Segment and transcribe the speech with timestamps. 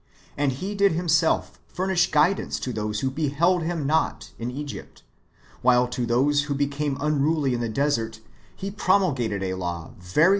[0.35, 5.03] And He did Himself furnish guidance to those who beheld Him not in Egypt,
[5.61, 8.19] while to those who became unruly in the desert
[8.55, 10.19] He promulgated a law very ^ John XV.